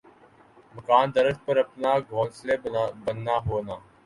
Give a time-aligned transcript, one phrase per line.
[0.75, 2.55] مکان درخت پر اپنا گھونسلے
[3.03, 3.75] بننا ہونا